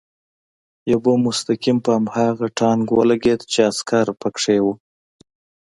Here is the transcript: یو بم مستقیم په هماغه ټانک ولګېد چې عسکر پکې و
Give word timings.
یو 0.91 0.99
بم 1.05 1.19
مستقیم 1.27 1.77
په 1.85 1.91
هماغه 1.97 2.47
ټانک 2.57 2.85
ولګېد 2.91 3.41
چې 3.51 3.59
عسکر 3.69 4.07
پکې 4.21 4.57
و 4.63 4.65